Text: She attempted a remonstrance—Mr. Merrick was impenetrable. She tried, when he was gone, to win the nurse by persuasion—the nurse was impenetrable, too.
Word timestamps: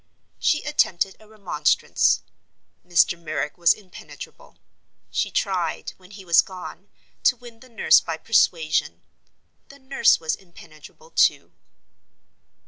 She 0.39 0.63
attempted 0.63 1.15
a 1.19 1.27
remonstrance—Mr. 1.27 3.21
Merrick 3.21 3.55
was 3.55 3.71
impenetrable. 3.71 4.57
She 5.11 5.29
tried, 5.29 5.93
when 5.97 6.09
he 6.09 6.25
was 6.25 6.41
gone, 6.41 6.89
to 7.21 7.37
win 7.37 7.59
the 7.59 7.69
nurse 7.69 7.99
by 8.01 8.17
persuasion—the 8.17 9.77
nurse 9.77 10.19
was 10.19 10.33
impenetrable, 10.35 11.11
too. 11.11 11.51